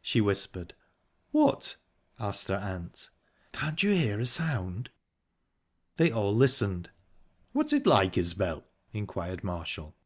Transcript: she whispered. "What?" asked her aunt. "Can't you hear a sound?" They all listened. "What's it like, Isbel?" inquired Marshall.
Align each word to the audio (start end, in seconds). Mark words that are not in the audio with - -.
she 0.00 0.20
whispered. 0.20 0.74
"What?" 1.32 1.74
asked 2.16 2.46
her 2.46 2.54
aunt. 2.56 3.10
"Can't 3.50 3.82
you 3.82 3.90
hear 3.90 4.20
a 4.20 4.26
sound?" 4.26 4.90
They 5.96 6.12
all 6.12 6.32
listened. 6.36 6.90
"What's 7.50 7.72
it 7.72 7.84
like, 7.84 8.16
Isbel?" 8.16 8.62
inquired 8.92 9.42
Marshall. 9.42 9.96